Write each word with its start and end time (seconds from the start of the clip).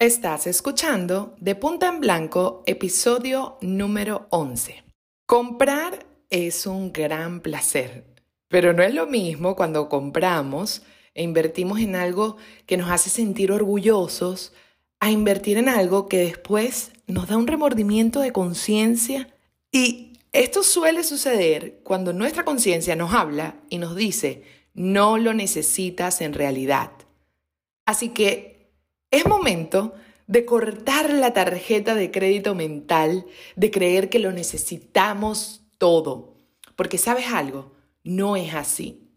Estás 0.00 0.46
escuchando 0.46 1.34
De 1.40 1.54
Punta 1.54 1.86
en 1.86 2.00
Blanco, 2.00 2.62
episodio 2.64 3.58
número 3.60 4.28
11. 4.30 4.82
Comprar 5.26 6.06
es 6.30 6.64
un 6.64 6.90
gran 6.90 7.40
placer, 7.40 8.06
pero 8.48 8.72
no 8.72 8.82
es 8.82 8.94
lo 8.94 9.06
mismo 9.06 9.54
cuando 9.56 9.90
compramos 9.90 10.80
e 11.12 11.22
invertimos 11.22 11.80
en 11.80 11.96
algo 11.96 12.38
que 12.64 12.78
nos 12.78 12.90
hace 12.90 13.10
sentir 13.10 13.52
orgullosos 13.52 14.54
a 15.00 15.10
invertir 15.10 15.58
en 15.58 15.68
algo 15.68 16.08
que 16.08 16.16
después 16.16 16.92
nos 17.06 17.28
da 17.28 17.36
un 17.36 17.46
remordimiento 17.46 18.20
de 18.20 18.32
conciencia. 18.32 19.28
Y 19.70 20.14
esto 20.32 20.62
suele 20.62 21.04
suceder 21.04 21.82
cuando 21.84 22.14
nuestra 22.14 22.46
conciencia 22.46 22.96
nos 22.96 23.12
habla 23.12 23.56
y 23.68 23.76
nos 23.76 23.94
dice, 23.94 24.44
no 24.72 25.18
lo 25.18 25.34
necesitas 25.34 26.22
en 26.22 26.32
realidad. 26.32 26.90
Así 27.84 28.08
que 28.08 28.49
es 29.10 29.26
momento 29.26 29.94
de 30.26 30.44
cortar 30.44 31.10
la 31.10 31.32
tarjeta 31.32 31.94
de 31.94 32.10
crédito 32.10 32.54
mental, 32.54 33.26
de 33.56 33.70
creer 33.70 34.08
que 34.08 34.20
lo 34.20 34.30
necesitamos 34.30 35.62
todo. 35.78 36.34
Porque 36.76 36.98
sabes 36.98 37.26
algo, 37.26 37.72
no 38.04 38.36
es 38.36 38.54
así. 38.54 39.08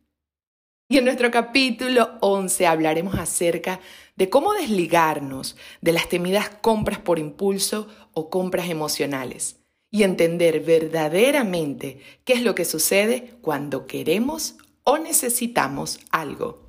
Y 0.89 0.97
en 0.97 1.05
nuestro 1.05 1.31
capítulo 1.31 2.17
11 2.21 2.67
hablaremos 2.67 3.15
acerca 3.15 3.79
de 4.15 4.29
cómo 4.29 4.53
desligarnos 4.53 5.55
de 5.81 5.91
las 5.91 6.09
temidas 6.09 6.49
compras 6.49 6.99
por 6.99 7.19
impulso 7.19 7.87
o 8.13 8.29
compras 8.29 8.69
emocionales 8.69 9.57
y 9.91 10.03
entender 10.03 10.59
verdaderamente 10.59 11.99
qué 12.25 12.33
es 12.33 12.41
lo 12.41 12.55
que 12.55 12.65
sucede 12.65 13.35
cuando 13.41 13.85
queremos 13.85 14.55
o 14.83 14.97
necesitamos 14.97 15.99
algo. 16.11 16.63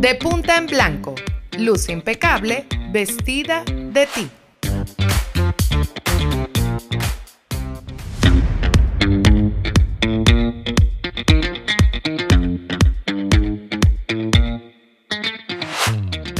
De 0.00 0.14
punta 0.14 0.56
en 0.56 0.66
blanco, 0.66 1.14
luz 1.58 1.90
impecable, 1.90 2.64
vestida 2.90 3.64
de 3.66 4.06
ti. 4.06 4.30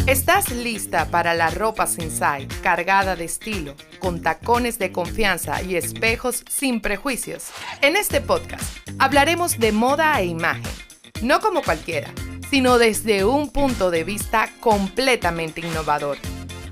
¿Estás 0.06 0.50
lista 0.52 1.10
para 1.10 1.34
la 1.34 1.50
ropa 1.50 1.86
size, 1.86 2.48
cargada 2.62 3.14
de 3.14 3.26
estilo, 3.26 3.74
con 3.98 4.22
tacones 4.22 4.78
de 4.78 4.90
confianza 4.90 5.62
y 5.62 5.76
espejos 5.76 6.44
sin 6.48 6.80
prejuicios? 6.80 7.50
En 7.82 7.96
este 7.96 8.22
podcast 8.22 8.78
hablaremos 8.98 9.58
de 9.58 9.72
moda 9.72 10.18
e 10.18 10.24
imagen, 10.24 10.72
no 11.20 11.40
como 11.40 11.60
cualquiera 11.60 12.10
sino 12.50 12.78
desde 12.78 13.24
un 13.24 13.48
punto 13.48 13.92
de 13.92 14.02
vista 14.02 14.50
completamente 14.58 15.60
innovador. 15.60 16.18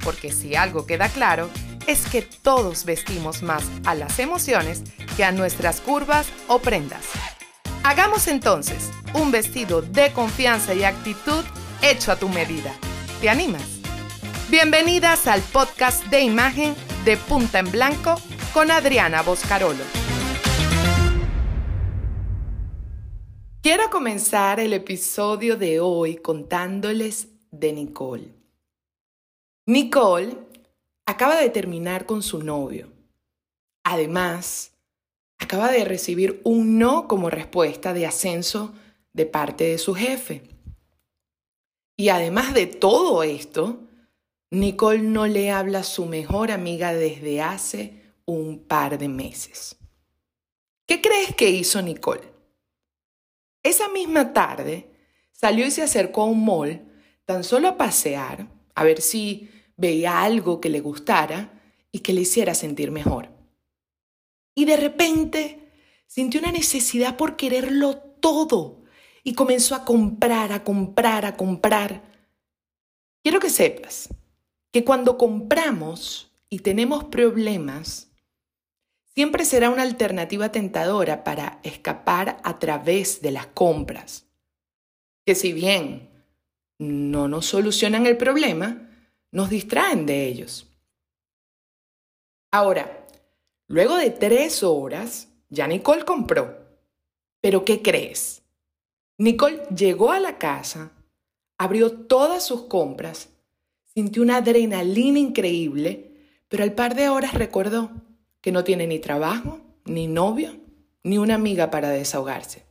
Porque 0.02 0.32
si 0.32 0.56
algo 0.56 0.86
queda 0.86 1.08
claro, 1.08 1.48
es 1.86 2.06
que 2.06 2.22
todos 2.22 2.84
vestimos 2.84 3.42
más 3.42 3.62
a 3.86 3.94
las 3.94 4.18
emociones 4.18 4.82
que 5.16 5.24
a 5.24 5.32
nuestras 5.32 5.80
curvas 5.80 6.26
o 6.48 6.58
prendas. 6.58 7.04
Hagamos 7.84 8.26
entonces 8.26 8.90
un 9.14 9.30
vestido 9.30 9.80
de 9.80 10.12
confianza 10.12 10.74
y 10.74 10.84
actitud 10.84 11.44
hecho 11.80 12.12
a 12.12 12.16
tu 12.16 12.28
medida. 12.28 12.74
¿Te 13.20 13.30
animas? 13.30 13.62
Bienvenidas 14.50 15.26
al 15.26 15.40
podcast 15.40 16.04
de 16.06 16.22
imagen 16.22 16.74
de 17.04 17.16
Punta 17.16 17.60
en 17.60 17.70
Blanco 17.70 18.20
con 18.52 18.70
Adriana 18.70 19.22
Boscarolo. 19.22 19.97
Quiero 23.68 23.90
comenzar 23.90 24.60
el 24.60 24.72
episodio 24.72 25.58
de 25.58 25.78
hoy 25.78 26.16
contándoles 26.16 27.28
de 27.50 27.74
Nicole. 27.74 28.32
Nicole 29.66 30.38
acaba 31.04 31.36
de 31.36 31.50
terminar 31.50 32.06
con 32.06 32.22
su 32.22 32.42
novio. 32.42 32.90
Además, 33.84 34.72
acaba 35.38 35.70
de 35.70 35.84
recibir 35.84 36.40
un 36.44 36.78
no 36.78 37.06
como 37.06 37.28
respuesta 37.28 37.92
de 37.92 38.06
ascenso 38.06 38.72
de 39.12 39.26
parte 39.26 39.64
de 39.64 39.76
su 39.76 39.94
jefe. 39.94 40.44
Y 41.94 42.08
además 42.08 42.54
de 42.54 42.64
todo 42.68 43.22
esto, 43.22 43.80
Nicole 44.50 45.02
no 45.02 45.26
le 45.26 45.50
habla 45.50 45.80
a 45.80 45.84
su 45.84 46.06
mejor 46.06 46.52
amiga 46.52 46.94
desde 46.94 47.42
hace 47.42 48.14
un 48.24 48.60
par 48.60 48.96
de 48.96 49.08
meses. 49.08 49.76
¿Qué 50.86 51.02
crees 51.02 51.34
que 51.34 51.50
hizo 51.50 51.82
Nicole? 51.82 52.37
Esa 53.62 53.88
misma 53.88 54.32
tarde 54.32 54.90
salió 55.32 55.66
y 55.66 55.70
se 55.70 55.82
acercó 55.82 56.22
a 56.22 56.26
un 56.26 56.44
mall 56.44 56.82
tan 57.24 57.44
solo 57.44 57.68
a 57.68 57.76
pasear, 57.76 58.48
a 58.74 58.84
ver 58.84 59.00
si 59.00 59.50
veía 59.76 60.22
algo 60.22 60.60
que 60.60 60.68
le 60.68 60.80
gustara 60.80 61.60
y 61.92 62.00
que 62.00 62.12
le 62.12 62.22
hiciera 62.22 62.54
sentir 62.54 62.90
mejor. 62.90 63.28
Y 64.54 64.64
de 64.64 64.76
repente 64.76 65.70
sintió 66.06 66.40
una 66.40 66.52
necesidad 66.52 67.16
por 67.16 67.36
quererlo 67.36 67.96
todo 67.96 68.82
y 69.22 69.34
comenzó 69.34 69.74
a 69.74 69.84
comprar, 69.84 70.52
a 70.52 70.64
comprar, 70.64 71.26
a 71.26 71.36
comprar. 71.36 72.02
Quiero 73.22 73.40
que 73.40 73.50
sepas 73.50 74.08
que 74.72 74.84
cuando 74.84 75.18
compramos 75.18 76.32
y 76.48 76.60
tenemos 76.60 77.04
problemas, 77.04 78.07
siempre 79.18 79.44
será 79.44 79.68
una 79.68 79.82
alternativa 79.82 80.52
tentadora 80.52 81.24
para 81.24 81.58
escapar 81.64 82.36
a 82.44 82.60
través 82.60 83.20
de 83.20 83.32
las 83.32 83.48
compras, 83.48 84.28
que 85.26 85.34
si 85.34 85.52
bien 85.52 86.08
no 86.78 87.26
nos 87.26 87.46
solucionan 87.46 88.06
el 88.06 88.16
problema, 88.16 88.88
nos 89.32 89.50
distraen 89.50 90.06
de 90.06 90.28
ellos. 90.28 90.68
Ahora, 92.52 93.08
luego 93.66 93.96
de 93.96 94.10
tres 94.10 94.62
horas, 94.62 95.26
ya 95.48 95.66
Nicole 95.66 96.04
compró. 96.04 96.56
Pero 97.40 97.64
¿qué 97.64 97.82
crees? 97.82 98.44
Nicole 99.18 99.64
llegó 99.74 100.12
a 100.12 100.20
la 100.20 100.38
casa, 100.38 100.92
abrió 101.58 101.90
todas 101.90 102.46
sus 102.46 102.66
compras, 102.66 103.30
sintió 103.84 104.22
una 104.22 104.36
adrenalina 104.36 105.18
increíble, 105.18 106.12
pero 106.46 106.62
al 106.62 106.72
par 106.72 106.94
de 106.94 107.08
horas 107.08 107.34
recordó 107.34 107.90
que 108.48 108.52
no 108.52 108.64
tiene 108.64 108.86
ni 108.86 108.98
trabajo, 108.98 109.60
ni 109.84 110.06
novio, 110.06 110.56
ni 111.02 111.18
una 111.18 111.34
amiga 111.34 111.70
para 111.70 111.90
desahogarse. 111.90 112.64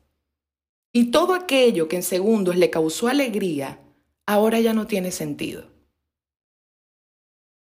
Y 0.92 1.12
todo 1.12 1.36
aquello 1.36 1.88
que 1.88 1.98
en 1.98 2.02
segundos 2.02 2.56
le 2.56 2.72
causó 2.72 3.10
alegría, 3.10 3.80
ahora 4.26 4.60
ya 4.60 4.74
no 4.74 4.88
tiene 4.88 5.12
sentido. 5.12 5.68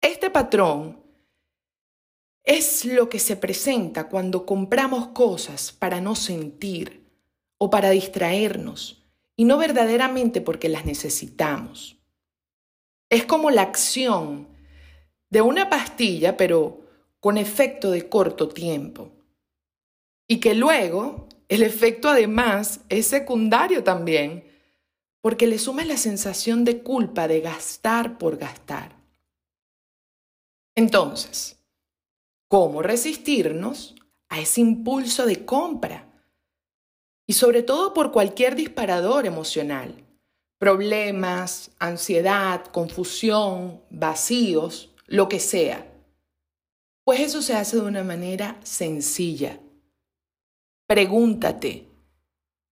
Este 0.01 0.31
patrón 0.31 0.99
es 2.43 2.87
lo 2.87 3.11
que 3.11 3.19
se 3.19 3.37
presenta 3.37 4.09
cuando 4.09 4.47
compramos 4.47 5.09
cosas 5.09 5.71
para 5.73 6.01
no 6.01 6.15
sentir 6.17 7.05
o 7.59 7.69
para 7.69 7.91
distraernos 7.91 9.05
y 9.37 9.45
no 9.45 9.59
verdaderamente 9.59 10.41
porque 10.41 10.71
las 10.71 10.87
necesitamos. 10.87 11.99
Es 13.11 13.27
como 13.27 13.51
la 13.51 13.61
acción 13.61 14.49
de 15.29 15.43
una 15.43 15.69
pastilla, 15.69 16.39
pero 16.39 16.86
con 17.21 17.39
efecto 17.39 17.91
de 17.91 18.09
corto 18.09 18.49
tiempo. 18.49 19.13
Y 20.29 20.41
que 20.41 20.55
luego 20.55 21.29
el 21.49 21.63
efecto 21.63 22.09
además 22.09 22.81
es 22.89 23.07
secundario 23.07 23.85
también, 23.85 24.45
porque 25.21 25.47
le 25.47 25.59
suma 25.59 25.85
la 25.85 25.97
sensación 25.97 26.65
de 26.65 26.83
culpa 26.83 27.29
de 27.29 27.41
gastar 27.41 28.19
por 28.19 28.37
gastar. 28.37 28.97
Entonces, 30.77 31.59
¿cómo 32.49 32.83
resistirnos 32.83 33.95
a 34.29 34.41
ese 34.41 34.61
impulso 34.61 35.25
de 35.27 35.45
compra? 35.45 36.13
Y 37.27 37.33
sobre 37.33 37.63
todo 37.63 37.93
por 37.95 38.13
cualquier 38.13 38.55
disparador 38.55 39.27
emocional. 39.27 40.05
Problemas, 40.59 41.71
ansiedad, 41.79 42.65
confusión, 42.67 43.83
vacíos, 43.91 44.95
lo 45.07 45.29
que 45.29 45.41
sea. 45.41 45.96
Pues 47.07 47.21
eso 47.21 47.41
se 47.41 47.55
hace 47.55 47.77
de 47.77 47.83
una 47.83 48.03
manera 48.03 48.59
sencilla. 48.65 49.61
Pregúntate, 50.89 51.87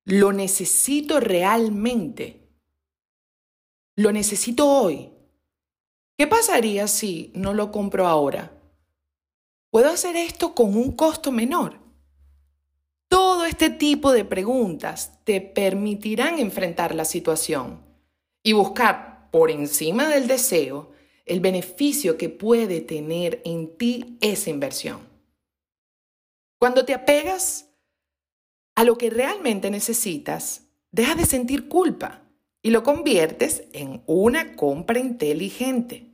¿lo 0.06 0.32
necesito 0.32 1.20
realmente? 1.20 2.40
¿Lo 3.94 4.10
necesito 4.10 4.68
hoy? 4.68 5.12
¿Qué 6.18 6.26
pasaría 6.26 6.88
si 6.88 7.30
no 7.36 7.54
lo 7.54 7.70
compro 7.70 8.08
ahora? 8.08 8.60
¿Puedo 9.70 9.88
hacer 9.88 10.16
esto 10.16 10.52
con 10.52 10.76
un 10.76 10.96
costo 10.96 11.30
menor? 11.30 11.78
Todo 13.06 13.44
este 13.44 13.70
tipo 13.70 14.10
de 14.10 14.24
preguntas 14.24 15.20
te 15.22 15.40
permitirán 15.42 16.40
enfrentar 16.40 16.92
la 16.92 17.04
situación 17.04 17.84
y 18.42 18.52
buscar 18.52 19.30
por 19.30 19.52
encima 19.52 20.08
del 20.08 20.26
deseo 20.26 20.90
el 21.26 21.40
beneficio 21.40 22.16
que 22.16 22.28
puede 22.28 22.80
tener 22.80 23.40
en 23.44 23.76
ti 23.76 24.16
esa 24.20 24.50
inversión. 24.50 25.00
Cuando 26.58 26.84
te 26.84 26.94
apegas 26.94 27.70
a 28.74 28.84
lo 28.84 28.96
que 28.98 29.10
realmente 29.10 29.70
necesitas, 29.70 30.62
deja 30.90 31.14
de 31.14 31.26
sentir 31.26 31.68
culpa 31.68 32.22
y 32.62 32.70
lo 32.70 32.82
conviertes 32.82 33.64
en 33.72 34.02
una 34.06 34.56
compra 34.56 34.98
inteligente. 34.98 36.06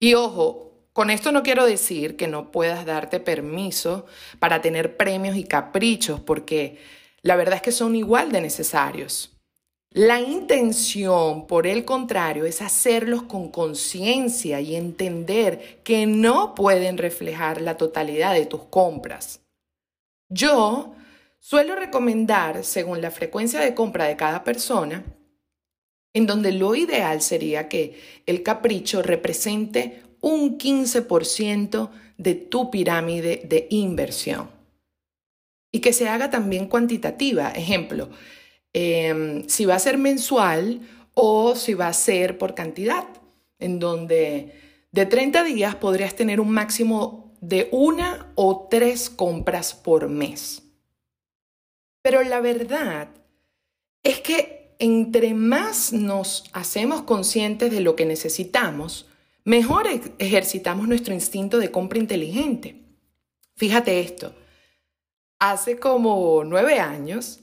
Y 0.00 0.14
ojo, 0.14 0.72
con 0.92 1.10
esto 1.10 1.32
no 1.32 1.42
quiero 1.42 1.64
decir 1.64 2.16
que 2.16 2.28
no 2.28 2.50
puedas 2.50 2.84
darte 2.84 3.20
permiso 3.20 4.06
para 4.38 4.60
tener 4.60 4.96
premios 4.96 5.36
y 5.36 5.44
caprichos, 5.44 6.20
porque 6.20 6.78
la 7.22 7.36
verdad 7.36 7.56
es 7.56 7.62
que 7.62 7.72
son 7.72 7.96
igual 7.96 8.32
de 8.32 8.40
necesarios. 8.40 9.32
La 9.94 10.20
intención, 10.20 11.46
por 11.46 11.66
el 11.66 11.84
contrario, 11.84 12.46
es 12.46 12.62
hacerlos 12.62 13.24
con 13.24 13.50
conciencia 13.50 14.58
y 14.60 14.74
entender 14.74 15.80
que 15.84 16.06
no 16.06 16.54
pueden 16.54 16.96
reflejar 16.96 17.60
la 17.60 17.76
totalidad 17.76 18.32
de 18.32 18.46
tus 18.46 18.62
compras. 18.64 19.40
Yo 20.30 20.94
suelo 21.40 21.76
recomendar, 21.76 22.64
según 22.64 23.02
la 23.02 23.10
frecuencia 23.10 23.60
de 23.60 23.74
compra 23.74 24.06
de 24.06 24.16
cada 24.16 24.44
persona, 24.44 25.04
en 26.14 26.26
donde 26.26 26.52
lo 26.52 26.74
ideal 26.74 27.20
sería 27.20 27.68
que 27.68 28.00
el 28.24 28.42
capricho 28.42 29.02
represente 29.02 30.02
un 30.22 30.56
15% 30.56 31.90
de 32.16 32.34
tu 32.34 32.70
pirámide 32.70 33.42
de 33.44 33.66
inversión. 33.68 34.50
Y 35.70 35.80
que 35.80 35.92
se 35.92 36.08
haga 36.08 36.30
también 36.30 36.66
cuantitativa. 36.66 37.50
Ejemplo, 37.50 38.08
em, 38.72 39.48
si 39.48 39.64
va 39.64 39.74
a 39.74 39.78
ser 39.78 39.98
mensual 39.98 40.80
o 41.14 41.54
si 41.54 41.74
va 41.74 41.88
a 41.88 41.92
ser 41.92 42.38
por 42.38 42.54
cantidad, 42.54 43.06
en 43.58 43.78
donde 43.78 44.52
de 44.92 45.06
30 45.06 45.44
días 45.44 45.74
podrías 45.76 46.14
tener 46.14 46.40
un 46.40 46.50
máximo 46.50 47.34
de 47.40 47.68
una 47.72 48.32
o 48.34 48.68
tres 48.70 49.10
compras 49.10 49.74
por 49.74 50.08
mes. 50.08 50.62
Pero 52.02 52.22
la 52.22 52.40
verdad 52.40 53.08
es 54.02 54.20
que 54.20 54.74
entre 54.78 55.32
más 55.34 55.92
nos 55.92 56.44
hacemos 56.52 57.02
conscientes 57.02 57.70
de 57.70 57.80
lo 57.80 57.94
que 57.94 58.04
necesitamos, 58.04 59.06
mejor 59.44 59.86
ejercitamos 60.18 60.88
nuestro 60.88 61.14
instinto 61.14 61.58
de 61.58 61.70
compra 61.70 61.98
inteligente. 61.98 62.82
Fíjate 63.56 64.00
esto, 64.00 64.34
hace 65.38 65.78
como 65.78 66.42
nueve 66.44 66.80
años, 66.80 67.41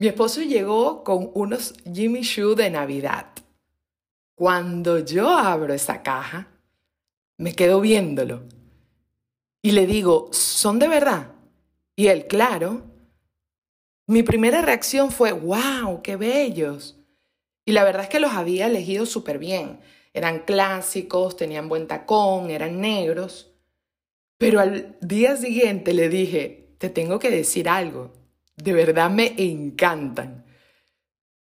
mi 0.00 0.08
esposo 0.08 0.40
llegó 0.40 1.04
con 1.04 1.30
unos 1.34 1.74
Jimmy 1.84 2.22
Choo 2.22 2.54
de 2.54 2.70
Navidad. 2.70 3.26
Cuando 4.34 4.98
yo 4.98 5.28
abro 5.28 5.74
esa 5.74 6.02
caja, 6.02 6.48
me 7.36 7.54
quedo 7.54 7.82
viéndolo 7.82 8.44
y 9.60 9.72
le 9.72 9.86
digo, 9.86 10.30
¿son 10.32 10.78
de 10.78 10.88
verdad? 10.88 11.32
Y 11.96 12.06
él, 12.06 12.26
claro, 12.26 12.82
mi 14.06 14.22
primera 14.22 14.62
reacción 14.62 15.10
fue, 15.10 15.32
wow, 15.32 16.00
qué 16.02 16.16
bellos. 16.16 16.98
Y 17.66 17.72
la 17.72 17.84
verdad 17.84 18.04
es 18.04 18.08
que 18.08 18.20
los 18.20 18.32
había 18.32 18.68
elegido 18.68 19.04
súper 19.04 19.38
bien. 19.38 19.80
Eran 20.14 20.40
clásicos, 20.40 21.36
tenían 21.36 21.68
buen 21.68 21.86
tacón, 21.86 22.48
eran 22.48 22.80
negros. 22.80 23.52
Pero 24.38 24.60
al 24.60 24.96
día 25.02 25.36
siguiente 25.36 25.92
le 25.92 26.08
dije, 26.08 26.74
te 26.78 26.88
tengo 26.88 27.18
que 27.18 27.30
decir 27.30 27.68
algo. 27.68 28.14
De 28.62 28.72
verdad 28.72 29.10
me 29.10 29.34
encantan. 29.38 30.44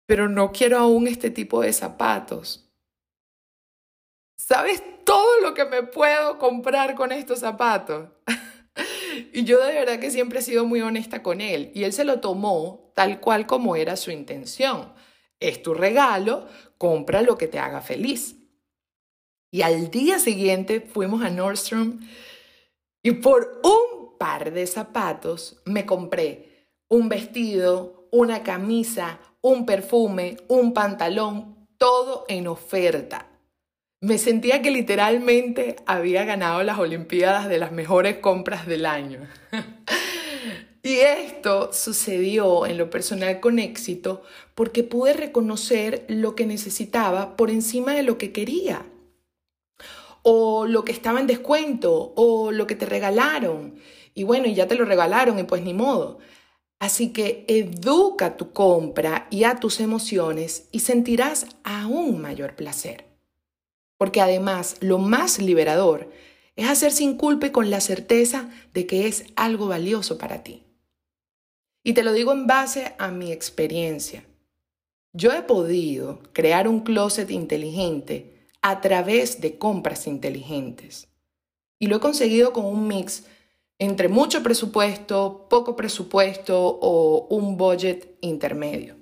Pero 0.06 0.28
no 0.28 0.52
quiero 0.52 0.78
aún 0.78 1.06
este 1.06 1.30
tipo 1.30 1.60
de 1.60 1.72
zapatos. 1.72 2.70
¿Sabes 4.36 4.82
todo 5.04 5.40
lo 5.40 5.54
que 5.54 5.64
me 5.64 5.82
puedo 5.82 6.38
comprar 6.38 6.94
con 6.94 7.12
estos 7.12 7.40
zapatos? 7.40 8.08
Y 9.32 9.44
yo 9.44 9.64
de 9.64 9.72
verdad 9.72 10.00
que 10.00 10.10
siempre 10.10 10.40
he 10.40 10.42
sido 10.42 10.64
muy 10.64 10.80
honesta 10.80 11.22
con 11.22 11.40
él. 11.40 11.70
Y 11.72 11.84
él 11.84 11.92
se 11.92 12.04
lo 12.04 12.18
tomó 12.18 12.92
tal 12.96 13.20
cual 13.20 13.46
como 13.46 13.76
era 13.76 13.96
su 13.96 14.10
intención. 14.10 14.92
Es 15.38 15.62
tu 15.62 15.72
regalo, 15.72 16.48
compra 16.78 17.22
lo 17.22 17.38
que 17.38 17.46
te 17.46 17.60
haga 17.60 17.80
feliz. 17.80 18.36
Y 19.52 19.62
al 19.62 19.90
día 19.90 20.18
siguiente 20.18 20.80
fuimos 20.80 21.22
a 21.22 21.30
Nordstrom 21.30 22.00
y 23.04 23.12
por 23.12 23.60
un 23.62 24.18
par 24.18 24.52
de 24.52 24.66
zapatos 24.66 25.62
me 25.64 25.86
compré 25.86 26.53
un 26.88 27.08
vestido, 27.08 28.08
una 28.10 28.42
camisa, 28.42 29.18
un 29.40 29.66
perfume, 29.66 30.36
un 30.48 30.72
pantalón, 30.72 31.66
todo 31.78 32.24
en 32.28 32.46
oferta. 32.46 33.28
Me 34.00 34.18
sentía 34.18 34.62
que 34.62 34.70
literalmente 34.70 35.76
había 35.86 36.24
ganado 36.24 36.62
las 36.62 36.78
Olimpiadas 36.78 37.48
de 37.48 37.58
las 37.58 37.72
mejores 37.72 38.18
compras 38.18 38.66
del 38.66 38.86
año. 38.86 39.20
y 40.82 40.96
esto 40.96 41.72
sucedió 41.72 42.66
en 42.66 42.76
lo 42.76 42.90
personal 42.90 43.40
con 43.40 43.58
éxito 43.58 44.22
porque 44.54 44.82
pude 44.82 45.14
reconocer 45.14 46.04
lo 46.08 46.34
que 46.34 46.46
necesitaba 46.46 47.36
por 47.36 47.50
encima 47.50 47.94
de 47.94 48.02
lo 48.02 48.18
que 48.18 48.30
quería. 48.30 48.84
O 50.22 50.66
lo 50.66 50.84
que 50.84 50.92
estaba 50.92 51.20
en 51.20 51.26
descuento, 51.26 52.12
o 52.16 52.52
lo 52.52 52.66
que 52.66 52.76
te 52.76 52.86
regalaron. 52.86 53.76
Y 54.14 54.24
bueno, 54.24 54.46
ya 54.46 54.68
te 54.68 54.74
lo 54.74 54.84
regalaron 54.84 55.38
y 55.38 55.44
pues 55.44 55.62
ni 55.62 55.74
modo. 55.74 56.18
Así 56.84 57.14
que 57.14 57.46
educa 57.48 58.36
tu 58.36 58.52
compra 58.52 59.26
y 59.30 59.44
a 59.44 59.56
tus 59.56 59.80
emociones 59.80 60.68
y 60.70 60.80
sentirás 60.80 61.46
aún 61.64 62.20
mayor 62.20 62.56
placer. 62.56 63.06
Porque 63.96 64.20
además 64.20 64.76
lo 64.80 64.98
más 64.98 65.38
liberador 65.38 66.10
es 66.56 66.68
hacer 66.68 66.92
sin 66.92 67.16
culpa 67.16 67.46
y 67.46 67.52
con 67.52 67.70
la 67.70 67.80
certeza 67.80 68.50
de 68.74 68.86
que 68.86 69.06
es 69.06 69.24
algo 69.34 69.66
valioso 69.66 70.18
para 70.18 70.42
ti. 70.42 70.62
Y 71.82 71.94
te 71.94 72.02
lo 72.02 72.12
digo 72.12 72.32
en 72.32 72.46
base 72.46 72.94
a 72.98 73.10
mi 73.10 73.32
experiencia. 73.32 74.26
Yo 75.14 75.32
he 75.32 75.40
podido 75.40 76.20
crear 76.34 76.68
un 76.68 76.80
closet 76.80 77.30
inteligente 77.30 78.46
a 78.60 78.82
través 78.82 79.40
de 79.40 79.56
compras 79.56 80.06
inteligentes. 80.06 81.08
Y 81.78 81.86
lo 81.86 81.96
he 81.96 82.00
conseguido 82.00 82.52
con 82.52 82.66
un 82.66 82.86
mix 82.88 83.24
entre 83.78 84.08
mucho 84.08 84.42
presupuesto, 84.42 85.46
poco 85.48 85.76
presupuesto 85.76 86.58
o 86.58 87.26
un 87.28 87.56
budget 87.56 88.16
intermedio. 88.20 88.96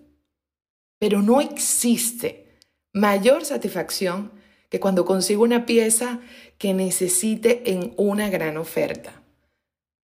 Pero 0.98 1.20
no 1.22 1.40
existe 1.40 2.60
mayor 2.92 3.44
satisfacción 3.44 4.32
que 4.68 4.80
cuando 4.80 5.04
consigo 5.04 5.42
una 5.42 5.66
pieza 5.66 6.20
que 6.58 6.72
necesite 6.74 7.70
en 7.72 7.92
una 7.96 8.30
gran 8.30 8.56
oferta. 8.56 9.22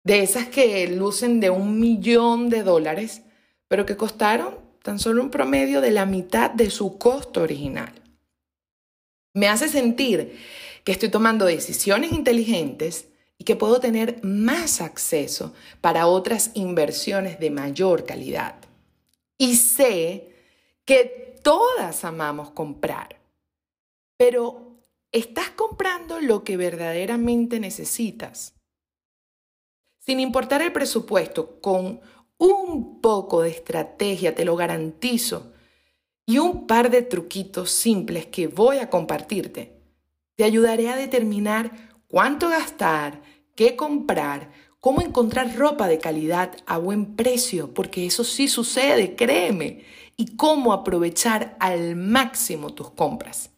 De 0.05 0.20
esas 0.20 0.49
que 0.49 0.87
lucen 0.88 1.41
de 1.41 1.50
un 1.50 1.81
millón 1.81 2.50
de 2.50 2.62
dólares, 2.62 3.23
pero 3.69 3.87
que 3.87 3.97
costaron 3.97 4.59
tan 4.82 4.99
solo 4.99 5.23
un 5.23 5.31
promedio 5.31 5.81
de 5.81 5.91
la 5.91 6.06
mitad 6.06 6.50
de 6.50 6.70
su 6.70 6.99
costo 6.99 7.43
original. 7.43 7.93
Me 9.35 9.49
hace 9.49 9.69
sentir 9.69 10.39
que 10.84 10.93
estoy 10.93 11.10
tomando 11.10 11.44
decisiones 11.44 12.13
inteligentes 12.13 13.08
y 13.39 13.45
que 13.45 13.57
puedo 13.57 13.81
tener 13.81 14.23
más 14.25 14.81
acceso 14.81 15.55
para 15.81 16.09
otras 16.09 16.51
inversiones 16.55 17.39
de 17.39 17.51
mayor 17.51 18.05
calidad. 18.05 18.57
Y 19.39 19.57
sé 19.57 20.35
que 20.85 21.39
todas 21.43 22.05
amamos 22.05 22.51
comprar 22.51 23.19
pero 24.19 24.75
¿estás 25.13 25.51
comprando 25.51 26.21
lo 26.21 26.45
que 26.45 26.59
verdaderamente 26.59 27.61
necesitas? 27.61 28.53
Sin 30.01 30.21
importar 30.21 30.61
el 30.61 30.73
presupuesto, 30.73 31.61
con 31.61 32.01
un 32.37 33.01
poco 33.01 33.43
de 33.43 33.51
estrategia, 33.51 34.35
te 34.35 34.45
lo 34.45 34.57
garantizo, 34.57 35.53
y 36.27 36.39
un 36.39 36.67
par 36.67 36.91
de 36.91 37.03
truquitos 37.03 37.71
simples 37.71 38.27
que 38.27 38.49
voy 38.49 38.79
a 38.79 38.91
compartirte, 38.91 39.73
te 40.35 40.45
ayudaré 40.45 40.89
a 40.91 40.97
determinar 40.97 41.88
cuánto 42.08 42.48
gastar, 42.48 43.22
qué 43.55 43.77
comprar, 43.77 44.50
cómo 44.81 45.00
encontrar 45.00 45.56
ropa 45.56 45.86
de 45.86 45.98
calidad 45.98 46.56
a 46.67 46.79
buen 46.79 47.15
precio, 47.15 47.72
porque 47.72 48.06
eso 48.06 48.24
sí 48.24 48.48
sucede, 48.48 49.15
créeme, 49.15 49.84
y 50.17 50.36
cómo 50.36 50.72
aprovechar 50.72 51.56
al 51.60 51.94
máximo 51.94 52.74
tus 52.74 52.91
compras 52.91 53.50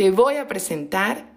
te 0.00 0.10
voy 0.10 0.36
a 0.36 0.48
presentar 0.48 1.30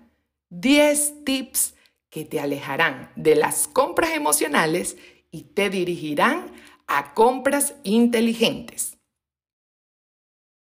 10 0.50 1.26
tips 1.26 1.76
que 2.10 2.24
te 2.24 2.40
alejarán 2.40 3.12
de 3.18 3.36
las 3.36 3.68
compras 3.68 4.12
emocionales 4.12 4.96
y 5.32 5.42
te 5.42 5.70
dirigirán 5.70 6.50
a 6.88 7.14
compras 7.14 7.76
inteligentes. 7.84 8.98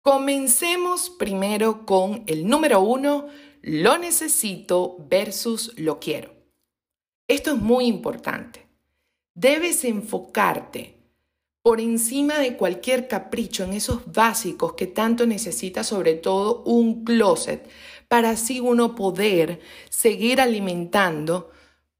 Comencemos 0.01 1.11
primero 1.11 1.85
con 1.85 2.23
el 2.25 2.47
número 2.47 2.81
uno, 2.81 3.27
lo 3.61 3.97
necesito 3.97 4.97
versus 5.09 5.73
lo 5.77 5.99
quiero. 5.99 6.33
Esto 7.27 7.51
es 7.51 7.57
muy 7.57 7.85
importante. 7.85 8.67
Debes 9.33 9.85
enfocarte 9.85 10.97
por 11.61 11.79
encima 11.79 12.39
de 12.39 12.57
cualquier 12.57 13.07
capricho 13.07 13.63
en 13.63 13.73
esos 13.73 14.11
básicos 14.11 14.73
que 14.73 14.87
tanto 14.87 15.27
necesita 15.27 15.83
sobre 15.83 16.15
todo 16.15 16.63
un 16.63 17.03
closet 17.05 17.69
para 18.07 18.31
así 18.31 18.59
uno 18.59 18.95
poder 18.95 19.61
seguir 19.89 20.41
alimentando 20.41 21.51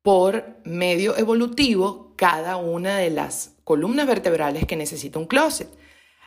por 0.02 0.58
medio 0.66 1.16
evolutivo 1.16 2.14
cada 2.18 2.58
una 2.58 2.98
de 2.98 3.12
las 3.12 3.56
columnas 3.64 4.08
vertebrales 4.08 4.66
que 4.66 4.76
necesita 4.76 5.20
un 5.20 5.28
closet. 5.28 5.70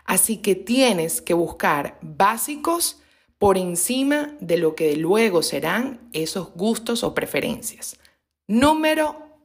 Así 0.05 0.39
que 0.39 0.55
tienes 0.55 1.21
que 1.21 1.35
buscar 1.35 1.99
básicos 2.03 3.03
por 3.45 3.59
encima 3.59 4.35
de 4.41 4.57
lo 4.57 4.75
que 4.75 4.97
luego 4.97 5.43
serán 5.43 6.09
esos 6.15 6.55
gustos 6.55 7.05
o 7.05 7.13
preferencias. 7.13 8.01
Número 8.47 9.37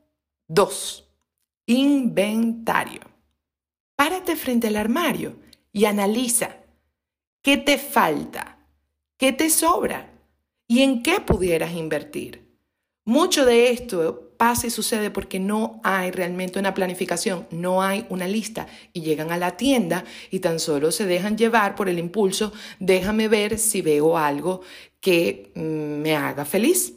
2. 0.47 1.05
Inventario. 1.65 3.01
Párate 3.97 4.37
frente 4.37 4.67
al 4.67 4.77
armario 4.77 5.41
y 5.73 5.83
analiza 5.83 6.63
qué 7.41 7.57
te 7.57 7.77
falta, 7.77 8.65
qué 9.17 9.33
te 9.33 9.49
sobra 9.49 10.13
y 10.65 10.81
en 10.81 11.03
qué 11.03 11.19
pudieras 11.19 11.73
invertir. 11.73 12.48
Mucho 13.09 13.43
de 13.43 13.71
esto 13.71 14.33
pasa 14.37 14.67
y 14.67 14.69
sucede 14.69 15.09
porque 15.09 15.39
no 15.39 15.81
hay 15.83 16.11
realmente 16.11 16.59
una 16.59 16.75
planificación, 16.75 17.47
no 17.49 17.81
hay 17.81 18.05
una 18.09 18.27
lista 18.27 18.67
y 18.93 19.01
llegan 19.01 19.31
a 19.31 19.37
la 19.37 19.57
tienda 19.57 20.05
y 20.29 20.41
tan 20.41 20.59
solo 20.59 20.91
se 20.91 21.07
dejan 21.07 21.35
llevar 21.35 21.73
por 21.73 21.89
el 21.89 21.97
impulso, 21.97 22.53
déjame 22.79 23.27
ver 23.27 23.57
si 23.57 23.81
veo 23.81 24.15
algo 24.15 24.61
que 24.99 25.51
mm, 25.55 25.61
me 26.03 26.15
haga 26.15 26.45
feliz. 26.45 26.93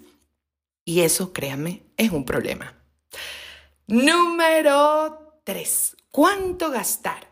Y 0.84 1.00
eso, 1.00 1.32
créanme, 1.32 1.84
es 1.96 2.10
un 2.12 2.26
problema. 2.26 2.74
Número 3.86 5.40
3. 5.44 5.96
¿Cuánto 6.10 6.70
gastar? 6.70 7.31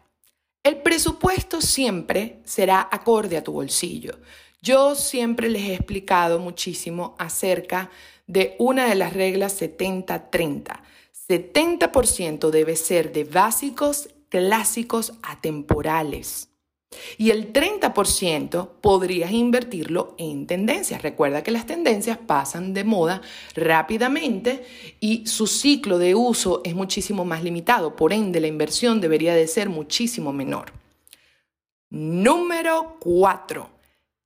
El 0.62 0.83
presupuesto 0.83 1.62
siempre 1.62 2.43
será 2.45 2.87
acorde 2.93 3.38
a 3.38 3.45
tu 3.45 3.52
bolsillo. 3.52 4.19
Yo 4.61 4.95
siempre 4.95 5.49
les 5.49 5.62
he 5.62 5.75
explicado 5.75 6.38
muchísimo 6.38 7.14
acerca 7.19 7.90
de 8.26 8.57
una 8.59 8.87
de 8.87 8.95
las 8.95 9.14
reglas 9.14 9.61
70-30. 9.61 10.83
70%, 11.29 12.50
debe 12.50 12.76
ser 12.76 13.12
de 13.12 13.25
básicos, 13.25 14.11
clásicos, 14.29 15.14
atemporales. 15.23 16.50
Y 17.18 17.30
el 17.30 17.52
30% 17.52 18.68
podrías 18.80 19.30
invertirlo 19.30 20.14
en 20.18 20.47
tendencias. 20.47 21.02
Recuerda 21.02 21.42
que 21.42 21.50
las 21.50 21.66
tendencias 21.66 22.18
pasan 22.18 22.75
de 22.75 22.85
moda 22.85 23.23
rápidamente 23.54 24.64
y 24.99 25.26
su 25.26 25.47
ciclo 25.47 25.99
de 25.99 26.14
uso 26.14 26.62
es 26.64 26.75
muchísimo 26.75 27.25
más 27.25 27.44
limitado. 27.44 27.94
Por 27.94 28.12
ende, 28.12 28.40
la 28.40 28.49
inversión 28.49 29.00
debería 29.00 29.35
de 29.35 29.47
ser 29.47 29.68
muchísimo 29.68 30.32
menor. 30.32 30.73
Número 31.90 32.97
4. 33.00 33.70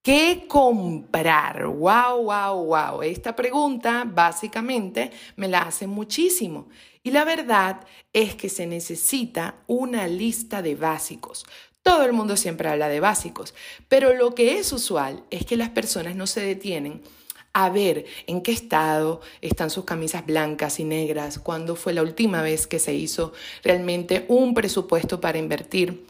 ¿Qué 0.03 0.45
comprar? 0.47 1.67
Wow, 1.67 2.25
wow, 2.25 2.65
wow. 2.67 3.03
Esta 3.03 3.35
pregunta 3.35 4.05
básicamente 4.07 5.11
me 5.37 5.49
la 5.49 5.63
hacen 5.63 5.89
muchísimo. 5.89 6.69
Y 7.03 7.11
la 7.11 7.25
verdad 7.25 7.81
es 8.13 8.35
que 8.35 8.51
se 8.51 8.67
necesita 8.67 9.57
una 9.67 10.07
lista 10.07 10.61
de 10.61 10.75
básicos. 10.75 11.47
Todo 11.85 12.05
el 12.05 12.15
mundo 12.15 12.39
siempre 12.39 12.71
habla 12.71 12.89
de 12.89 12.99
básicos, 12.99 13.53
pero 13.89 14.15
lo 14.15 14.35
que 14.35 14.59
es 14.59 14.73
usual 14.73 15.23
es 15.31 15.45
que 15.45 15.59
las 15.59 15.69
personas 15.69 16.17
no 16.17 16.27
se 16.27 16.41
detienen 16.41 17.03
a 17.53 17.69
ver 17.69 18.07
en 18.27 18.41
qué 18.41 18.53
estado 18.53 19.21
están 19.43 19.69
sus 19.69 19.85
camisas 19.85 20.25
blancas 20.25 20.81
y 20.81 20.85
negras, 20.85 21.39
cuándo 21.39 21.77
fue 21.77 21.93
la 21.93 22.01
última 22.01 22.41
vez 22.41 22.67
que 22.67 22.79
se 22.79 22.95
hizo 22.95 23.35
realmente 23.63 24.25
un 24.29 24.55
presupuesto 24.55 25.21
para 25.21 25.37
invertir 25.37 26.07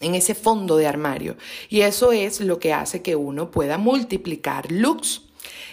en 0.00 0.14
ese 0.14 0.34
fondo 0.34 0.78
de 0.78 0.86
armario. 0.86 1.36
Y 1.68 1.82
eso 1.82 2.12
es 2.12 2.40
lo 2.40 2.58
que 2.58 2.72
hace 2.72 3.02
que 3.02 3.14
uno 3.14 3.50
pueda 3.50 3.76
multiplicar 3.76 4.72
looks. 4.72 5.24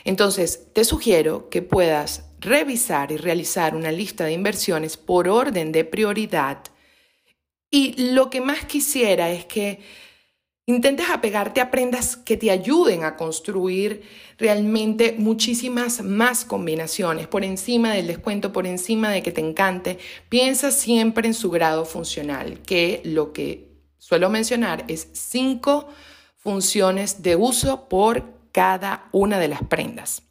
Entonces, 0.03 0.67
te 0.73 0.83
sugiero 0.83 1.49
que 1.49 1.61
puedas 1.61 2.25
revisar 2.41 3.13
y 3.13 3.17
realizar 3.17 3.73
una 3.73 3.93
lista 3.93 4.25
de 4.25 4.33
inversiones 4.33 4.97
por 4.97 5.29
orden 5.29 5.71
de 5.71 5.85
prioridad. 5.85 6.59
Y 7.71 8.11
lo 8.13 8.29
que 8.29 8.41
más 8.41 8.65
quisiera 8.65 9.29
es 9.29 9.45
que 9.45 9.79
intentes 10.65 11.09
apegarte 11.09 11.61
a 11.61 11.71
prendas 11.71 12.15
que 12.15 12.37
te 12.37 12.51
ayuden 12.51 13.03
a 13.03 13.15
construir 13.15 14.03
realmente 14.37 15.15
muchísimas 15.17 16.03
más 16.03 16.45
combinaciones 16.45 17.27
por 17.27 17.43
encima 17.43 17.93
del 17.93 18.07
descuento, 18.07 18.51
por 18.53 18.67
encima 18.67 19.09
de 19.09 19.23
que 19.23 19.31
te 19.31 19.41
encante. 19.41 19.97
Piensa 20.29 20.71
siempre 20.71 21.27
en 21.27 21.33
su 21.33 21.49
grado 21.49 21.85
funcional, 21.85 22.59
que 22.61 23.01
lo 23.03 23.33
que 23.33 23.69
suelo 23.97 24.29
mencionar 24.29 24.85
es 24.87 25.09
cinco 25.13 25.87
funciones 26.37 27.21
de 27.21 27.35
uso 27.35 27.89
por 27.89 28.23
cada 28.51 29.09
una 29.11 29.39
de 29.39 29.47
las 29.47 29.63
prendas. 29.63 30.28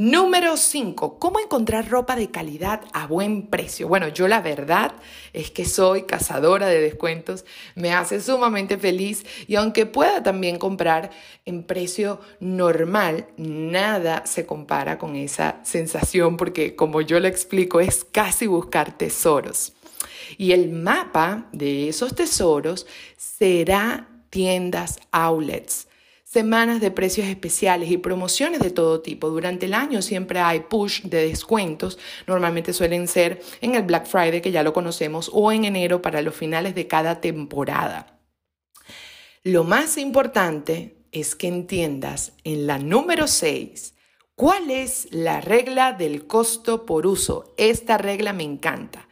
Número 0.00 0.56
5. 0.56 1.18
¿Cómo 1.18 1.40
encontrar 1.40 1.90
ropa 1.90 2.16
de 2.16 2.30
calidad 2.30 2.80
a 2.94 3.06
buen 3.06 3.48
precio? 3.48 3.86
Bueno, 3.86 4.08
yo 4.08 4.28
la 4.28 4.40
verdad 4.40 4.92
es 5.34 5.50
que 5.50 5.66
soy 5.66 6.04
cazadora 6.04 6.68
de 6.68 6.80
descuentos, 6.80 7.44
me 7.74 7.92
hace 7.92 8.22
sumamente 8.22 8.78
feliz 8.78 9.26
y 9.46 9.56
aunque 9.56 9.84
pueda 9.84 10.22
también 10.22 10.58
comprar 10.58 11.10
en 11.44 11.64
precio 11.64 12.18
normal, 12.40 13.26
nada 13.36 14.24
se 14.24 14.46
compara 14.46 14.96
con 14.96 15.16
esa 15.16 15.60
sensación 15.64 16.38
porque 16.38 16.74
como 16.76 17.02
yo 17.02 17.20
le 17.20 17.28
explico 17.28 17.78
es 17.78 18.02
casi 18.02 18.46
buscar 18.46 18.96
tesoros. 18.96 19.74
Y 20.38 20.52
el 20.52 20.70
mapa 20.70 21.50
de 21.52 21.90
esos 21.90 22.14
tesoros 22.14 22.86
será 23.18 24.08
tiendas 24.30 24.98
outlets 25.10 25.89
semanas 26.30 26.80
de 26.80 26.92
precios 26.92 27.26
especiales 27.26 27.90
y 27.90 27.96
promociones 27.96 28.60
de 28.60 28.70
todo 28.70 29.00
tipo. 29.00 29.30
Durante 29.30 29.66
el 29.66 29.74
año 29.74 30.00
siempre 30.00 30.38
hay 30.38 30.60
push 30.60 31.02
de 31.02 31.26
descuentos. 31.26 31.98
Normalmente 32.28 32.72
suelen 32.72 33.08
ser 33.08 33.42
en 33.60 33.74
el 33.74 33.82
Black 33.82 34.06
Friday, 34.06 34.40
que 34.40 34.52
ya 34.52 34.62
lo 34.62 34.72
conocemos, 34.72 35.28
o 35.32 35.50
en 35.50 35.64
enero 35.64 36.00
para 36.02 36.22
los 36.22 36.36
finales 36.36 36.76
de 36.76 36.86
cada 36.86 37.20
temporada. 37.20 38.20
Lo 39.42 39.64
más 39.64 39.98
importante 39.98 41.04
es 41.10 41.34
que 41.34 41.48
entiendas 41.48 42.34
en 42.44 42.68
la 42.68 42.78
número 42.78 43.26
6 43.26 43.94
cuál 44.36 44.70
es 44.70 45.08
la 45.10 45.40
regla 45.40 45.94
del 45.94 46.28
costo 46.28 46.86
por 46.86 47.08
uso. 47.08 47.54
Esta 47.56 47.98
regla 47.98 48.32
me 48.32 48.44
encanta. 48.44 49.08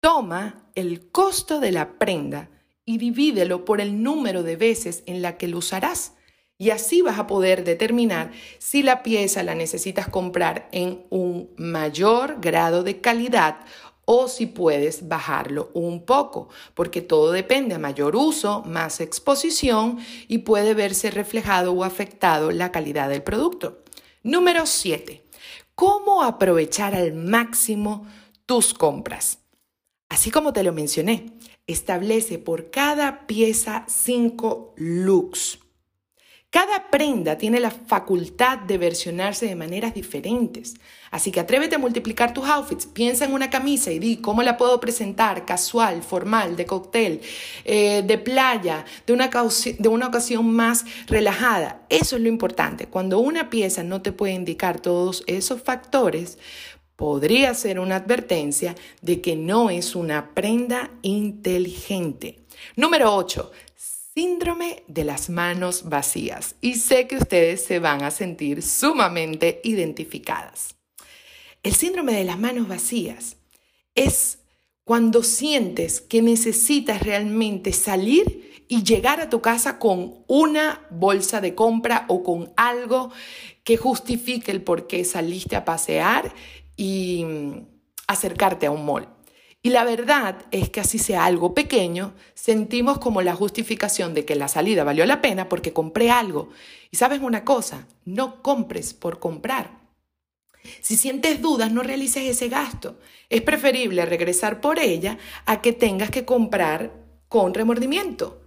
Toma 0.00 0.70
el 0.74 1.10
costo 1.10 1.60
de 1.60 1.72
la 1.72 1.98
prenda 1.98 2.48
y 2.86 2.96
divídelo 2.96 3.66
por 3.66 3.82
el 3.82 4.02
número 4.02 4.42
de 4.42 4.56
veces 4.56 5.02
en 5.04 5.20
la 5.20 5.36
que 5.36 5.48
lo 5.48 5.58
usarás. 5.58 6.14
Y 6.60 6.70
así 6.70 7.02
vas 7.02 7.20
a 7.20 7.28
poder 7.28 7.62
determinar 7.62 8.32
si 8.58 8.82
la 8.82 9.04
pieza 9.04 9.44
la 9.44 9.54
necesitas 9.54 10.08
comprar 10.08 10.68
en 10.72 11.06
un 11.08 11.50
mayor 11.56 12.40
grado 12.40 12.82
de 12.82 13.00
calidad 13.00 13.60
o 14.04 14.26
si 14.26 14.46
puedes 14.46 15.06
bajarlo 15.06 15.70
un 15.74 16.04
poco, 16.04 16.48
porque 16.74 17.00
todo 17.00 17.30
depende 17.30 17.74
a 17.74 17.78
mayor 17.78 18.16
uso, 18.16 18.62
más 18.64 19.00
exposición 19.00 19.98
y 20.26 20.38
puede 20.38 20.74
verse 20.74 21.10
reflejado 21.10 21.72
o 21.72 21.84
afectado 21.84 22.50
la 22.50 22.72
calidad 22.72 23.08
del 23.08 23.22
producto. 23.22 23.84
Número 24.22 24.66
7. 24.66 25.22
¿Cómo 25.74 26.24
aprovechar 26.24 26.94
al 26.94 27.12
máximo 27.12 28.06
tus 28.46 28.74
compras? 28.74 29.38
Así 30.08 30.30
como 30.30 30.52
te 30.52 30.64
lo 30.64 30.72
mencioné, 30.72 31.34
establece 31.66 32.38
por 32.38 32.70
cada 32.70 33.26
pieza 33.26 33.84
cinco 33.86 34.72
looks. 34.76 35.58
Cada 36.50 36.88
prenda 36.90 37.36
tiene 37.36 37.60
la 37.60 37.70
facultad 37.70 38.60
de 38.60 38.78
versionarse 38.78 39.44
de 39.44 39.54
maneras 39.54 39.92
diferentes. 39.92 40.76
Así 41.10 41.30
que 41.30 41.40
atrévete 41.40 41.76
a 41.76 41.78
multiplicar 41.78 42.32
tus 42.32 42.48
outfits. 42.48 42.86
Piensa 42.86 43.26
en 43.26 43.34
una 43.34 43.50
camisa 43.50 43.92
y 43.92 43.98
di 43.98 44.16
cómo 44.16 44.42
la 44.42 44.56
puedo 44.56 44.80
presentar, 44.80 45.44
casual, 45.44 46.02
formal, 46.02 46.56
de 46.56 46.64
cóctel, 46.64 47.20
eh, 47.66 48.02
de 48.02 48.16
playa, 48.16 48.86
de 49.06 49.12
una, 49.12 49.28
de 49.28 49.88
una 49.90 50.06
ocasión 50.06 50.50
más 50.50 50.86
relajada. 51.06 51.82
Eso 51.90 52.16
es 52.16 52.22
lo 52.22 52.28
importante. 52.28 52.86
Cuando 52.86 53.18
una 53.18 53.50
pieza 53.50 53.82
no 53.82 54.00
te 54.00 54.12
puede 54.12 54.32
indicar 54.32 54.80
todos 54.80 55.24
esos 55.26 55.60
factores, 55.60 56.38
podría 56.96 57.52
ser 57.52 57.78
una 57.78 57.96
advertencia 57.96 58.74
de 59.02 59.20
que 59.20 59.36
no 59.36 59.68
es 59.68 59.94
una 59.94 60.34
prenda 60.34 60.92
inteligente. 61.02 62.40
Número 62.74 63.14
8. 63.14 63.52
Síndrome 64.20 64.82
de 64.88 65.04
las 65.04 65.30
manos 65.30 65.88
vacías. 65.88 66.56
Y 66.60 66.74
sé 66.74 67.06
que 67.06 67.18
ustedes 67.18 67.64
se 67.64 67.78
van 67.78 68.02
a 68.02 68.10
sentir 68.10 68.64
sumamente 68.64 69.60
identificadas. 69.62 70.74
El 71.62 71.72
síndrome 71.72 72.14
de 72.14 72.24
las 72.24 72.36
manos 72.36 72.66
vacías 72.66 73.36
es 73.94 74.40
cuando 74.82 75.22
sientes 75.22 76.00
que 76.00 76.20
necesitas 76.20 77.00
realmente 77.00 77.72
salir 77.72 78.64
y 78.66 78.82
llegar 78.82 79.20
a 79.20 79.30
tu 79.30 79.40
casa 79.40 79.78
con 79.78 80.24
una 80.26 80.84
bolsa 80.90 81.40
de 81.40 81.54
compra 81.54 82.04
o 82.08 82.24
con 82.24 82.52
algo 82.56 83.12
que 83.62 83.76
justifique 83.76 84.50
el 84.50 84.62
por 84.62 84.88
qué 84.88 85.04
saliste 85.04 85.54
a 85.54 85.64
pasear 85.64 86.34
y 86.76 87.22
mm, 87.24 87.66
acercarte 88.08 88.66
a 88.66 88.72
un 88.72 88.84
mall. 88.84 89.17
Y 89.60 89.70
la 89.70 89.84
verdad 89.84 90.46
es 90.52 90.70
que 90.70 90.80
así 90.80 90.98
sea 90.98 91.24
algo 91.24 91.52
pequeño, 91.52 92.14
sentimos 92.34 92.98
como 92.98 93.22
la 93.22 93.34
justificación 93.34 94.14
de 94.14 94.24
que 94.24 94.36
la 94.36 94.46
salida 94.46 94.84
valió 94.84 95.04
la 95.04 95.20
pena 95.20 95.48
porque 95.48 95.72
compré 95.72 96.10
algo. 96.10 96.50
Y 96.90 96.96
sabes 96.96 97.20
una 97.20 97.44
cosa, 97.44 97.86
no 98.04 98.40
compres 98.42 98.94
por 98.94 99.18
comprar. 99.18 99.78
Si 100.80 100.96
sientes 100.96 101.40
dudas, 101.40 101.72
no 101.72 101.82
realices 101.82 102.24
ese 102.24 102.48
gasto. 102.48 102.98
Es 103.28 103.42
preferible 103.42 104.06
regresar 104.06 104.60
por 104.60 104.78
ella 104.78 105.18
a 105.44 105.60
que 105.60 105.72
tengas 105.72 106.10
que 106.10 106.24
comprar 106.24 106.92
con 107.28 107.52
remordimiento. 107.52 108.40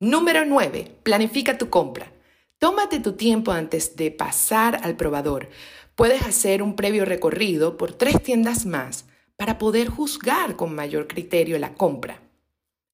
Número 0.00 0.44
9. 0.44 0.98
Planifica 1.02 1.58
tu 1.58 1.70
compra. 1.70 2.12
Tómate 2.58 3.00
tu 3.00 3.12
tiempo 3.12 3.52
antes 3.52 3.96
de 3.96 4.10
pasar 4.10 4.80
al 4.82 4.96
probador. 4.96 5.48
Puedes 5.94 6.22
hacer 6.22 6.62
un 6.62 6.74
previo 6.74 7.04
recorrido 7.04 7.76
por 7.76 7.92
tres 7.92 8.22
tiendas 8.22 8.66
más 8.66 9.06
para 9.40 9.56
poder 9.56 9.88
juzgar 9.88 10.54
con 10.54 10.74
mayor 10.74 11.08
criterio 11.08 11.58
la 11.58 11.72
compra. 11.72 12.20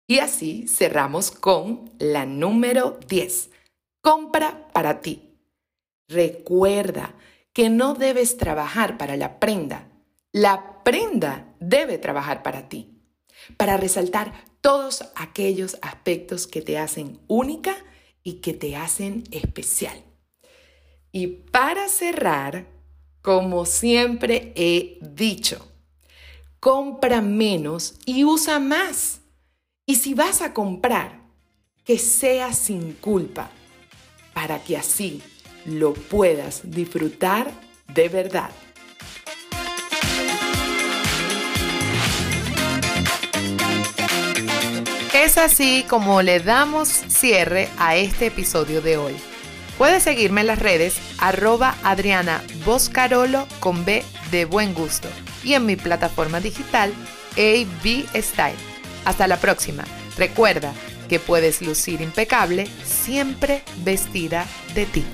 Y 0.06 0.20
así 0.20 0.68
cerramos 0.68 1.32
con 1.32 1.90
la 1.98 2.24
número 2.24 3.00
10. 3.08 3.50
Compra 4.00 4.68
para 4.72 5.00
ti. 5.00 5.28
Recuerda 6.06 7.16
que 7.52 7.68
no 7.68 7.94
debes 7.94 8.36
trabajar 8.36 8.96
para 8.96 9.16
la 9.16 9.40
prenda. 9.40 9.88
La 10.30 10.84
prenda 10.84 11.52
debe 11.58 11.98
trabajar 11.98 12.44
para 12.44 12.68
ti, 12.68 12.96
para 13.56 13.76
resaltar 13.76 14.32
todos 14.60 15.02
aquellos 15.16 15.76
aspectos 15.82 16.46
que 16.46 16.62
te 16.62 16.78
hacen 16.78 17.18
única 17.26 17.74
y 18.22 18.34
que 18.34 18.52
te 18.52 18.76
hacen 18.76 19.24
especial. 19.32 20.00
Y 21.10 21.26
para 21.26 21.88
cerrar, 21.88 22.68
como 23.20 23.66
siempre 23.66 24.52
he 24.54 25.00
dicho, 25.00 25.72
compra 26.60 27.20
menos 27.20 27.94
y 28.04 28.24
usa 28.24 28.58
más. 28.58 29.20
Y 29.86 29.96
si 29.96 30.14
vas 30.14 30.42
a 30.42 30.52
comprar, 30.52 31.20
que 31.84 31.98
sea 31.98 32.52
sin 32.52 32.92
culpa, 32.94 33.50
para 34.34 34.62
que 34.62 34.76
así 34.76 35.22
lo 35.64 35.94
puedas 35.94 36.62
disfrutar 36.64 37.50
de 37.94 38.08
verdad. 38.08 38.50
Es 45.14 45.38
así 45.38 45.84
como 45.88 46.22
le 46.22 46.40
damos 46.40 46.88
cierre 46.88 47.68
a 47.78 47.96
este 47.96 48.26
episodio 48.26 48.80
de 48.80 48.96
hoy. 48.96 49.16
Puedes 49.78 50.02
seguirme 50.02 50.42
en 50.42 50.48
las 50.48 50.58
redes 50.58 50.98
arroba 51.18 51.76
Adriana 51.82 52.42
Boscarolo 52.64 53.46
con 53.60 53.84
B 53.84 54.04
de 54.30 54.44
buen 54.44 54.74
gusto 54.74 55.08
y 55.46 55.54
en 55.54 55.64
mi 55.64 55.76
plataforma 55.76 56.40
digital 56.40 56.92
AB 57.36 58.04
Style. 58.20 58.58
Hasta 59.04 59.28
la 59.28 59.36
próxima. 59.36 59.84
Recuerda 60.18 60.74
que 61.08 61.20
puedes 61.20 61.62
lucir 61.62 62.00
impecable 62.00 62.66
siempre 62.84 63.62
vestida 63.84 64.44
de 64.74 64.86
ti. 64.86 65.04